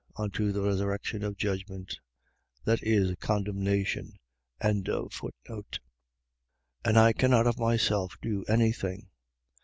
[0.15, 1.99] Unto the resurrection of judgment..
[2.65, 4.13] .That is, condemnation.
[4.59, 5.77] 5:30.
[6.87, 9.09] I cannot of myself do any thing.